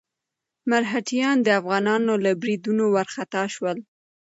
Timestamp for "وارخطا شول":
2.95-3.77